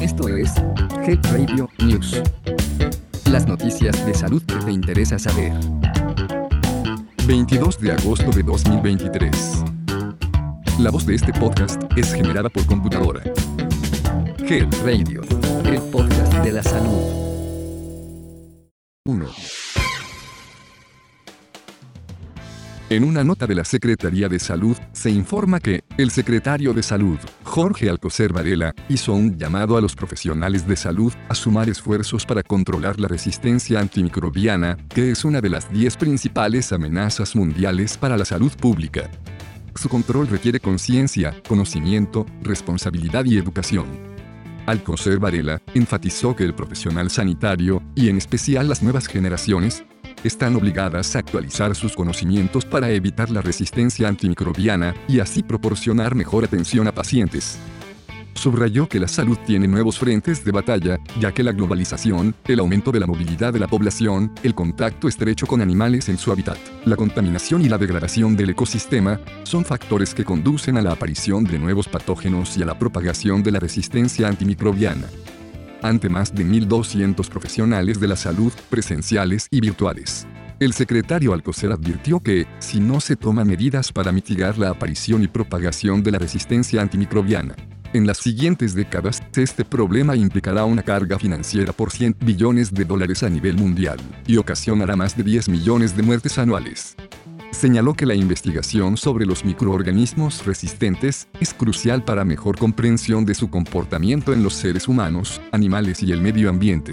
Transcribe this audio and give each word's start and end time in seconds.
Esto 0.00 0.28
es 0.28 0.52
Health 1.06 1.26
Radio 1.32 1.68
News. 1.78 2.20
Las 3.30 3.46
noticias 3.46 4.04
de 4.04 4.14
salud 4.14 4.42
que 4.42 4.56
te 4.56 4.72
interesa 4.72 5.18
saber. 5.18 5.52
22 7.26 7.78
de 7.80 7.92
agosto 7.92 8.30
de 8.30 8.42
2023. 8.42 9.64
La 10.80 10.90
voz 10.90 11.06
de 11.06 11.14
este 11.14 11.32
podcast 11.32 11.82
es 11.96 12.12
generada 12.12 12.48
por 12.48 12.66
computadora. 12.66 13.22
Health 14.38 14.74
Radio, 14.84 15.22
el 15.64 15.80
podcast 15.90 16.34
de 16.38 16.52
la 16.52 16.62
salud. 16.62 17.22
1. 19.04 19.61
En 22.92 23.04
una 23.04 23.24
nota 23.24 23.46
de 23.46 23.54
la 23.54 23.64
Secretaría 23.64 24.28
de 24.28 24.38
Salud, 24.38 24.76
se 24.92 25.08
informa 25.08 25.60
que 25.60 25.82
el 25.96 26.10
secretario 26.10 26.74
de 26.74 26.82
Salud, 26.82 27.18
Jorge 27.42 27.88
Alcocer 27.88 28.34
Varela, 28.34 28.74
hizo 28.90 29.14
un 29.14 29.38
llamado 29.38 29.78
a 29.78 29.80
los 29.80 29.94
profesionales 29.94 30.68
de 30.68 30.76
salud 30.76 31.10
a 31.30 31.34
sumar 31.34 31.70
esfuerzos 31.70 32.26
para 32.26 32.42
controlar 32.42 33.00
la 33.00 33.08
resistencia 33.08 33.80
antimicrobiana, 33.80 34.76
que 34.90 35.10
es 35.10 35.24
una 35.24 35.40
de 35.40 35.48
las 35.48 35.72
10 35.72 35.96
principales 35.96 36.70
amenazas 36.70 37.34
mundiales 37.34 37.96
para 37.96 38.18
la 38.18 38.26
salud 38.26 38.52
pública. 38.60 39.10
Su 39.74 39.88
control 39.88 40.28
requiere 40.28 40.60
conciencia, 40.60 41.34
conocimiento, 41.48 42.26
responsabilidad 42.42 43.24
y 43.24 43.38
educación. 43.38 43.86
Alcocer 44.66 45.18
Varela 45.18 45.62
enfatizó 45.72 46.36
que 46.36 46.44
el 46.44 46.54
profesional 46.54 47.08
sanitario, 47.08 47.82
y 47.94 48.10
en 48.10 48.18
especial 48.18 48.68
las 48.68 48.82
nuevas 48.82 49.06
generaciones, 49.06 49.82
están 50.24 50.56
obligadas 50.56 51.14
a 51.14 51.20
actualizar 51.20 51.74
sus 51.74 51.94
conocimientos 51.94 52.64
para 52.64 52.90
evitar 52.90 53.30
la 53.30 53.42
resistencia 53.42 54.08
antimicrobiana 54.08 54.94
y 55.08 55.20
así 55.20 55.42
proporcionar 55.42 56.14
mejor 56.14 56.44
atención 56.44 56.86
a 56.86 56.92
pacientes. 56.92 57.58
Subrayó 58.34 58.88
que 58.88 58.98
la 58.98 59.08
salud 59.08 59.38
tiene 59.46 59.68
nuevos 59.68 59.98
frentes 59.98 60.44
de 60.44 60.52
batalla, 60.52 60.98
ya 61.20 61.32
que 61.32 61.42
la 61.42 61.52
globalización, 61.52 62.34
el 62.46 62.60
aumento 62.60 62.90
de 62.90 63.00
la 63.00 63.06
movilidad 63.06 63.52
de 63.52 63.58
la 63.58 63.68
población, 63.68 64.32
el 64.42 64.54
contacto 64.54 65.06
estrecho 65.06 65.46
con 65.46 65.60
animales 65.60 66.08
en 66.08 66.18
su 66.18 66.32
hábitat, 66.32 66.58
la 66.84 66.96
contaminación 66.96 67.62
y 67.62 67.68
la 67.68 67.78
degradación 67.78 68.34
del 68.34 68.50
ecosistema, 68.50 69.20
son 69.44 69.64
factores 69.64 70.14
que 70.14 70.24
conducen 70.24 70.76
a 70.76 70.82
la 70.82 70.92
aparición 70.92 71.44
de 71.44 71.58
nuevos 71.58 71.88
patógenos 71.88 72.56
y 72.56 72.62
a 72.62 72.66
la 72.66 72.78
propagación 72.78 73.42
de 73.42 73.52
la 73.52 73.60
resistencia 73.60 74.28
antimicrobiana 74.28 75.06
ante 75.82 76.08
más 76.08 76.34
de 76.34 76.44
1.200 76.46 77.28
profesionales 77.28 78.00
de 78.00 78.08
la 78.08 78.16
salud, 78.16 78.52
presenciales 78.70 79.48
y 79.50 79.60
virtuales. 79.60 80.26
El 80.60 80.72
secretario 80.72 81.32
Alcocer 81.32 81.72
advirtió 81.72 82.20
que, 82.20 82.46
si 82.60 82.78
no 82.78 83.00
se 83.00 83.16
toman 83.16 83.48
medidas 83.48 83.92
para 83.92 84.12
mitigar 84.12 84.58
la 84.58 84.70
aparición 84.70 85.22
y 85.22 85.28
propagación 85.28 86.02
de 86.02 86.12
la 86.12 86.18
resistencia 86.18 86.80
antimicrobiana, 86.80 87.56
en 87.92 88.06
las 88.06 88.18
siguientes 88.18 88.74
décadas, 88.74 89.20
este 89.36 89.64
problema 89.64 90.16
implicará 90.16 90.64
una 90.64 90.82
carga 90.82 91.18
financiera 91.18 91.72
por 91.72 91.90
100 91.90 92.16
billones 92.20 92.72
de 92.72 92.84
dólares 92.84 93.22
a 93.22 93.28
nivel 93.28 93.56
mundial, 93.56 93.98
y 94.26 94.36
ocasionará 94.38 94.96
más 94.96 95.16
de 95.16 95.24
10 95.24 95.48
millones 95.48 95.96
de 95.96 96.02
muertes 96.02 96.38
anuales 96.38 96.96
señaló 97.52 97.94
que 97.94 98.06
la 98.06 98.14
investigación 98.14 98.96
sobre 98.96 99.26
los 99.26 99.44
microorganismos 99.44 100.44
resistentes 100.44 101.28
es 101.38 101.54
crucial 101.54 102.02
para 102.04 102.24
mejor 102.24 102.58
comprensión 102.58 103.24
de 103.24 103.34
su 103.34 103.50
comportamiento 103.50 104.32
en 104.32 104.42
los 104.42 104.54
seres 104.54 104.88
humanos, 104.88 105.40
animales 105.52 106.02
y 106.02 106.10
el 106.10 106.20
medio 106.20 106.50
ambiente. 106.50 106.92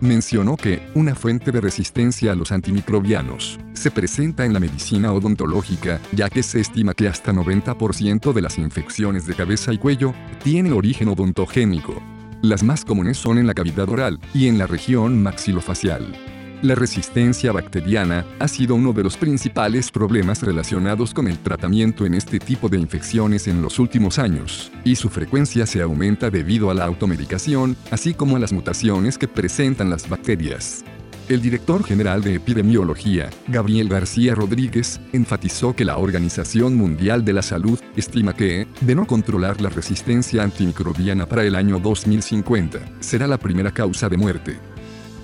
Mencionó 0.00 0.56
que 0.56 0.80
una 0.94 1.14
fuente 1.14 1.50
de 1.52 1.60
resistencia 1.60 2.32
a 2.32 2.34
los 2.34 2.52
antimicrobianos 2.52 3.58
se 3.74 3.90
presenta 3.90 4.44
en 4.44 4.52
la 4.52 4.60
medicina 4.60 5.12
odontológica, 5.12 6.00
ya 6.12 6.30
que 6.30 6.42
se 6.42 6.60
estima 6.60 6.94
que 6.94 7.08
hasta 7.08 7.32
90% 7.32 8.32
de 8.32 8.42
las 8.42 8.58
infecciones 8.58 9.26
de 9.26 9.34
cabeza 9.34 9.72
y 9.72 9.78
cuello 9.78 10.14
tienen 10.42 10.72
origen 10.72 11.08
odontogénico. 11.08 12.00
Las 12.42 12.62
más 12.62 12.84
comunes 12.84 13.18
son 13.18 13.38
en 13.38 13.48
la 13.48 13.54
cavidad 13.54 13.88
oral 13.88 14.20
y 14.32 14.46
en 14.46 14.58
la 14.58 14.68
región 14.68 15.20
maxilofacial. 15.20 16.14
La 16.60 16.74
resistencia 16.74 17.52
bacteriana 17.52 18.26
ha 18.40 18.48
sido 18.48 18.74
uno 18.74 18.92
de 18.92 19.04
los 19.04 19.16
principales 19.16 19.92
problemas 19.92 20.42
relacionados 20.42 21.14
con 21.14 21.28
el 21.28 21.38
tratamiento 21.38 22.04
en 22.04 22.14
este 22.14 22.40
tipo 22.40 22.68
de 22.68 22.76
infecciones 22.78 23.46
en 23.46 23.62
los 23.62 23.78
últimos 23.78 24.18
años, 24.18 24.72
y 24.82 24.96
su 24.96 25.08
frecuencia 25.08 25.66
se 25.66 25.80
aumenta 25.80 26.30
debido 26.30 26.68
a 26.72 26.74
la 26.74 26.84
automedicación, 26.84 27.76
así 27.92 28.12
como 28.12 28.34
a 28.34 28.40
las 28.40 28.52
mutaciones 28.52 29.18
que 29.18 29.28
presentan 29.28 29.88
las 29.88 30.08
bacterias. 30.08 30.84
El 31.28 31.42
director 31.42 31.84
general 31.84 32.24
de 32.24 32.34
epidemiología, 32.34 33.30
Gabriel 33.46 33.88
García 33.88 34.34
Rodríguez, 34.34 34.98
enfatizó 35.12 35.76
que 35.76 35.84
la 35.84 35.98
Organización 35.98 36.74
Mundial 36.74 37.24
de 37.24 37.34
la 37.34 37.42
Salud 37.42 37.78
estima 37.94 38.34
que, 38.34 38.66
de 38.80 38.94
no 38.96 39.06
controlar 39.06 39.60
la 39.60 39.68
resistencia 39.68 40.42
antimicrobiana 40.42 41.24
para 41.26 41.44
el 41.44 41.54
año 41.54 41.78
2050, 41.78 42.80
será 42.98 43.28
la 43.28 43.38
primera 43.38 43.70
causa 43.70 44.08
de 44.08 44.16
muerte. 44.16 44.56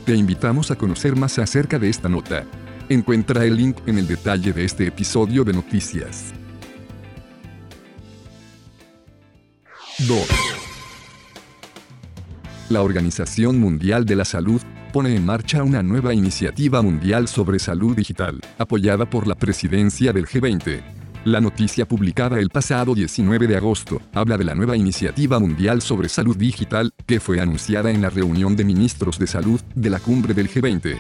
Te 0.05 0.15
invitamos 0.15 0.71
a 0.71 0.77
conocer 0.77 1.17
más 1.17 1.39
acerca 1.39 1.79
de 1.79 1.89
esta 1.89 2.11
nota. 2.11 2.45
Encuentra 2.91 3.47
el 3.47 3.57
link 3.57 3.79
en 3.87 3.97
el 3.97 4.07
detalle 4.07 4.53
de 4.53 4.63
este 4.63 4.87
episodio 4.87 5.45
de 5.45 5.55
noticias. 5.55 6.35
2. 10.07 10.19
La 12.69 12.83
Organización 12.83 13.59
Mundial 13.59 14.05
de 14.05 14.17
la 14.17 14.27
Salud 14.27 14.61
pone 14.93 15.17
en 15.17 15.25
marcha 15.25 15.63
una 15.63 15.83
nueva 15.83 16.13
iniciativa 16.13 16.83
mundial 16.83 17.27
sobre 17.27 17.59
salud 17.59 17.97
digital, 17.97 18.43
apoyada 18.59 19.09
por 19.09 19.27
la 19.27 19.37
presidencia 19.37 20.13
del 20.13 20.27
G20, 20.27 20.83
la 21.25 21.41
noticia 21.41 21.87
publicada 21.87 22.39
el 22.39 22.51
pasado 22.51 22.95
19 22.95 23.47
de 23.47 23.57
agosto 23.57 24.01
habla 24.13 24.37
de 24.37 24.45
la 24.45 24.55
nueva 24.55 24.77
iniciativa 24.77 25.39
mundial 25.39 25.81
sobre 25.81 26.09
salud 26.09 26.37
digital, 26.37 26.93
que 27.07 27.19
fue 27.19 27.41
anunciada 27.41 27.91
en 27.91 28.03
la 28.03 28.11
reunión 28.11 28.57
de 28.57 28.65
ministros 28.65 29.19
de 29.19 29.27
salud 29.27 29.61
de 29.75 29.91
la 29.91 30.01
cumbre 30.01 30.35
del 30.35 30.51
G20. 30.51 30.99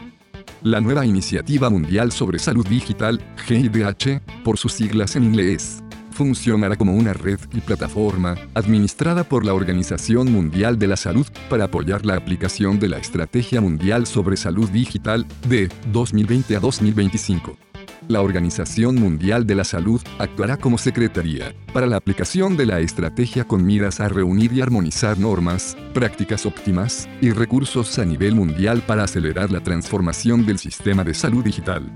La 0.63 0.81
nueva 0.81 1.05
iniciativa 1.05 1.69
mundial 1.69 2.11
sobre 2.11 2.39
salud 2.39 2.67
digital, 2.67 3.21
GIDH, 3.47 4.23
por 4.43 4.57
sus 4.57 4.73
siglas 4.73 5.15
en 5.17 5.25
inglés, 5.25 5.83
funcionará 6.11 6.77
como 6.77 6.95
una 6.95 7.13
red 7.13 7.41
y 7.53 7.61
plataforma 7.61 8.35
administrada 8.55 9.25
por 9.25 9.45
la 9.45 9.53
Organización 9.53 10.33
Mundial 10.33 10.79
de 10.79 10.87
la 10.87 10.97
Salud 10.97 11.27
para 11.51 11.65
apoyar 11.65 12.07
la 12.07 12.17
aplicación 12.17 12.79
de 12.79 12.89
la 12.89 12.99
Estrategia 12.99 13.61
Mundial 13.61 14.07
sobre 14.07 14.39
Salud 14.39 14.71
Digital 14.71 15.27
de 15.49 15.69
2020 15.93 16.57
a 16.57 16.61
2025 16.61 17.74
la 18.09 18.21
Organización 18.21 18.97
Mundial 18.97 19.47
de 19.47 19.55
la 19.55 19.65
Salud 19.65 20.01
actuará 20.19 20.57
como 20.57 20.79
secretaría 20.79 21.55
para 21.73 21.87
la 21.87 21.97
aplicación 21.97 22.57
de 22.57 22.67
la 22.67 22.81
estrategia 22.81 23.45
con 23.45 23.65
miras 23.65 24.01
a 24.01 24.09
reunir 24.09 24.53
y 24.53 24.61
armonizar 24.61 25.19
normas, 25.19 25.77
prácticas 25.93 26.47
óptimas 26.47 27.09
y 27.21 27.31
recursos 27.31 27.99
a 27.99 28.05
nivel 28.05 28.35
mundial 28.35 28.83
para 28.87 29.05
acelerar 29.05 29.51
la 29.51 29.63
transformación 29.63 30.45
del 30.47 30.59
sistema 30.59 31.05
de 31.05 31.15
salud 31.15 31.45
digital. 31.45 31.91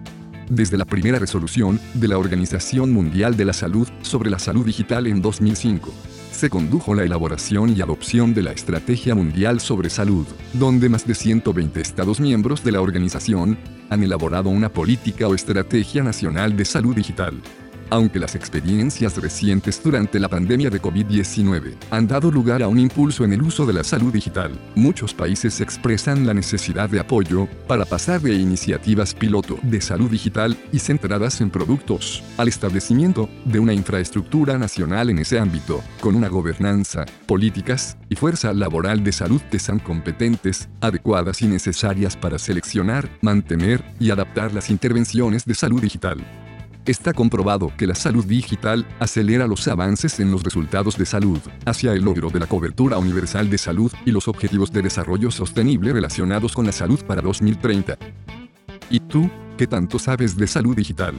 Desde 0.49 0.79
la 0.79 0.87
primera 0.87 1.19
resolución 1.19 1.79
de 1.95 2.09
la 2.09 2.19
Organización 2.19 2.91
Mundial 2.93 3.37
de 3.37 3.45
la 3.45 3.53
Salud 3.53 3.89
sobre 4.01 4.31
la 4.31 4.39
salud 4.39 4.65
digital 4.65 5.07
en 5.07 5.21
2005, 5.21 5.93
se 6.33 6.50
condujo 6.50 6.94
la 6.94 7.05
elaboración 7.05 7.77
y 7.77 7.81
adopción 7.81 8.34
de 8.34 8.43
la 8.43 8.53
Estrategia 8.53 9.15
Mundial 9.15 9.61
sobre 9.61 9.91
Salud, 9.91 10.27
donde 10.53 10.89
más 10.89 11.06
de 11.06 11.15
120 11.15 11.81
Estados 11.81 12.21
miembros 12.21 12.62
de 12.65 12.72
la 12.72 12.81
organización 12.81 13.59
han 13.91 14.03
elaborado 14.03 14.50
una 14.50 14.69
política 14.69 15.28
o 15.28 15.34
estrategia 15.34 16.03
nacional 16.03 16.56
de 16.56 16.65
salud 16.65 16.94
digital 16.94 17.41
aunque 17.91 18.19
las 18.19 18.34
experiencias 18.34 19.16
recientes 19.16 19.82
durante 19.82 20.19
la 20.19 20.28
pandemia 20.28 20.71
de 20.71 20.81
COVID-19 20.81 21.76
han 21.91 22.06
dado 22.06 22.31
lugar 22.31 22.62
a 22.62 22.69
un 22.69 22.78
impulso 22.78 23.25
en 23.25 23.32
el 23.32 23.43
uso 23.43 23.66
de 23.66 23.72
la 23.72 23.84
salud 23.84 24.12
digital, 24.12 24.59
muchos 24.75 25.15
países 25.15 25.60
expresan 25.60 26.27
la 26.27 26.34
necesidad 26.34 26.88
de 26.88 27.00
apoyo 27.00 27.48
para 27.66 27.84
pasar 27.84 28.21
de 28.21 28.34
iniciativas 28.34 29.15
piloto 29.15 29.59
de 29.62 29.81
salud 29.81 30.10
digital 30.10 30.56
y 30.72 30.78
centradas 30.78 31.41
en 31.41 31.50
productos 31.50 32.22
al 32.37 32.48
establecimiento 32.48 33.28
de 33.44 33.59
una 33.59 33.72
infraestructura 33.72 34.59
nacional 34.59 35.10
en 35.10 35.19
ese 35.19 35.38
ámbito, 35.38 35.82
con 36.00 36.15
una 36.15 36.28
gobernanza, 36.28 37.06
políticas 37.27 37.97
y 38.09 38.16
fuerza 38.16 38.53
laboral 38.53 39.04
de 39.04 39.13
salud 39.13 39.41
que 39.51 39.59
sean 39.59 39.78
competentes, 39.78 40.68
adecuadas 40.80 41.42
y 41.42 41.47
necesarias 41.47 42.16
para 42.16 42.39
seleccionar, 42.39 43.09
mantener 43.22 43.84
y 43.98 44.10
adaptar 44.10 44.53
las 44.53 44.71
intervenciones 44.71 45.45
de 45.45 45.54
salud 45.54 45.80
digital. 45.80 46.18
Está 46.89 47.13
comprobado 47.13 47.71
que 47.77 47.87
la 47.87 47.95
salud 47.95 48.25
digital 48.25 48.87
acelera 48.99 49.47
los 49.47 49.69
avances 49.69 50.21
en 50.21 50.31
los 50.31 50.43
resultados 50.43 50.97
de 50.97 51.05
salud, 51.05 51.39
hacia 51.67 51.93
el 51.93 52.03
logro 52.03 52.31
de 52.31 52.41
la 52.41 52.47
cobertura 52.47 52.97
universal 52.97 53.51
de 53.51 53.59
salud 53.59 53.93
y 54.07 54.11
los 54.11 54.27
objetivos 54.27 54.73
de 54.73 54.81
desarrollo 54.81 55.31
sostenible 55.31 55.93
relacionados 55.93 56.55
con 56.55 56.65
la 56.65 56.73
salud 56.73 56.99
para 57.05 57.21
2030. 57.21 57.99
¿Y 58.89 59.01
tú, 59.01 59.29
qué 59.59 59.67
tanto 59.67 59.99
sabes 59.99 60.35
de 60.35 60.47
salud 60.47 60.75
digital? 60.75 61.15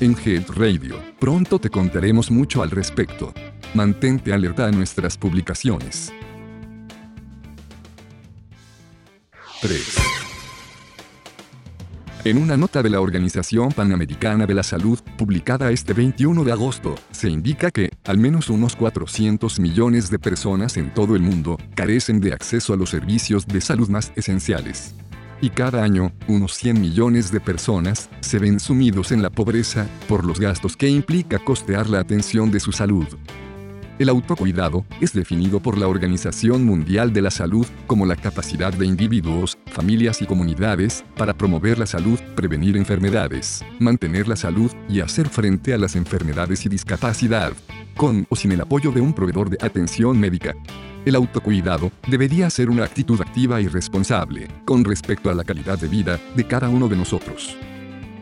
En 0.00 0.14
Health 0.22 0.50
Radio, 0.50 1.00
pronto 1.18 1.58
te 1.58 1.70
contaremos 1.70 2.30
mucho 2.30 2.62
al 2.62 2.70
respecto. 2.70 3.32
Mantente 3.72 4.34
alerta 4.34 4.66
a 4.66 4.70
nuestras 4.70 5.16
publicaciones. 5.16 6.12
3. 9.62 10.15
En 12.26 12.38
una 12.38 12.56
nota 12.56 12.82
de 12.82 12.90
la 12.90 13.00
Organización 13.00 13.70
Panamericana 13.70 14.46
de 14.46 14.54
la 14.54 14.64
Salud, 14.64 14.98
publicada 15.16 15.70
este 15.70 15.92
21 15.92 16.42
de 16.42 16.50
agosto, 16.50 16.96
se 17.12 17.30
indica 17.30 17.70
que, 17.70 17.90
al 18.04 18.18
menos 18.18 18.50
unos 18.50 18.74
400 18.74 19.60
millones 19.60 20.10
de 20.10 20.18
personas 20.18 20.76
en 20.76 20.92
todo 20.92 21.14
el 21.14 21.22
mundo, 21.22 21.56
carecen 21.76 22.18
de 22.18 22.32
acceso 22.32 22.72
a 22.72 22.76
los 22.76 22.90
servicios 22.90 23.46
de 23.46 23.60
salud 23.60 23.88
más 23.90 24.10
esenciales. 24.16 24.96
Y 25.40 25.50
cada 25.50 25.84
año, 25.84 26.10
unos 26.26 26.54
100 26.54 26.80
millones 26.80 27.30
de 27.30 27.38
personas 27.38 28.10
se 28.22 28.40
ven 28.40 28.58
sumidos 28.58 29.12
en 29.12 29.22
la 29.22 29.30
pobreza 29.30 29.86
por 30.08 30.24
los 30.24 30.40
gastos 30.40 30.76
que 30.76 30.88
implica 30.88 31.38
costear 31.38 31.88
la 31.88 32.00
atención 32.00 32.50
de 32.50 32.58
su 32.58 32.72
salud. 32.72 33.06
El 33.98 34.10
autocuidado 34.10 34.84
es 35.00 35.14
definido 35.14 35.60
por 35.60 35.78
la 35.78 35.88
Organización 35.88 36.66
Mundial 36.66 37.14
de 37.14 37.22
la 37.22 37.30
Salud 37.30 37.66
como 37.86 38.04
la 38.04 38.14
capacidad 38.14 38.70
de 38.70 38.84
individuos, 38.84 39.56
familias 39.68 40.20
y 40.20 40.26
comunidades 40.26 41.02
para 41.16 41.32
promover 41.32 41.78
la 41.78 41.86
salud, 41.86 42.20
prevenir 42.34 42.76
enfermedades, 42.76 43.64
mantener 43.78 44.28
la 44.28 44.36
salud 44.36 44.70
y 44.86 45.00
hacer 45.00 45.30
frente 45.30 45.72
a 45.72 45.78
las 45.78 45.96
enfermedades 45.96 46.66
y 46.66 46.68
discapacidad, 46.68 47.54
con 47.96 48.26
o 48.28 48.36
sin 48.36 48.52
el 48.52 48.60
apoyo 48.60 48.92
de 48.92 49.00
un 49.00 49.14
proveedor 49.14 49.48
de 49.48 49.64
atención 49.64 50.20
médica. 50.20 50.54
El 51.06 51.14
autocuidado 51.14 51.90
debería 52.06 52.50
ser 52.50 52.68
una 52.68 52.84
actitud 52.84 53.18
activa 53.22 53.62
y 53.62 53.66
responsable 53.66 54.48
con 54.66 54.84
respecto 54.84 55.30
a 55.30 55.34
la 55.34 55.44
calidad 55.44 55.78
de 55.78 55.88
vida 55.88 56.20
de 56.34 56.46
cada 56.46 56.68
uno 56.68 56.88
de 56.88 56.96
nosotros. 56.96 57.56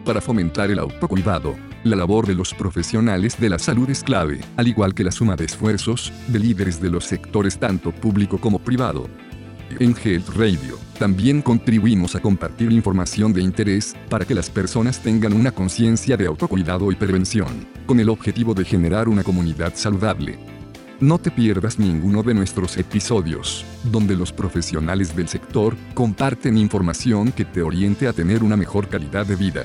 Para 0.04 0.20
fomentar 0.20 0.70
el 0.70 0.78
autocuidado, 0.78 1.56
la 1.84 1.96
labor 1.96 2.26
de 2.26 2.34
los 2.34 2.54
profesionales 2.54 3.38
de 3.38 3.50
la 3.50 3.58
salud 3.58 3.88
es 3.90 4.02
clave, 4.02 4.40
al 4.56 4.68
igual 4.68 4.94
que 4.94 5.04
la 5.04 5.12
suma 5.12 5.36
de 5.36 5.44
esfuerzos 5.44 6.12
de 6.28 6.38
líderes 6.38 6.80
de 6.80 6.90
los 6.90 7.04
sectores 7.04 7.58
tanto 7.58 7.92
público 7.92 8.38
como 8.38 8.58
privado. 8.58 9.06
En 9.78 9.94
Health 9.94 10.30
Radio, 10.36 10.78
también 10.98 11.42
contribuimos 11.42 12.14
a 12.14 12.20
compartir 12.20 12.72
información 12.72 13.32
de 13.32 13.42
interés 13.42 13.94
para 14.08 14.24
que 14.24 14.34
las 14.34 14.48
personas 14.48 15.00
tengan 15.00 15.32
una 15.32 15.50
conciencia 15.50 16.16
de 16.16 16.26
autocuidado 16.26 16.90
y 16.90 16.94
prevención, 16.94 17.66
con 17.86 18.00
el 18.00 18.08
objetivo 18.08 18.54
de 18.54 18.64
generar 18.64 19.08
una 19.08 19.22
comunidad 19.22 19.72
saludable. 19.74 20.38
No 21.00 21.18
te 21.18 21.30
pierdas 21.30 21.78
ninguno 21.78 22.22
de 22.22 22.34
nuestros 22.34 22.76
episodios, 22.78 23.66
donde 23.82 24.16
los 24.16 24.32
profesionales 24.32 25.14
del 25.14 25.28
sector 25.28 25.76
comparten 25.92 26.56
información 26.56 27.32
que 27.32 27.44
te 27.44 27.62
oriente 27.62 28.06
a 28.06 28.12
tener 28.12 28.42
una 28.42 28.56
mejor 28.56 28.88
calidad 28.88 29.26
de 29.26 29.36
vida. 29.36 29.64